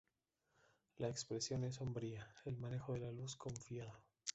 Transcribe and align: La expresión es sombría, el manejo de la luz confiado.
La 0.97 1.09
expresión 1.09 1.63
es 1.63 1.75
sombría, 1.75 2.27
el 2.45 2.57
manejo 2.57 2.93
de 2.93 3.01
la 3.01 3.11
luz 3.11 3.35
confiado. 3.35 3.93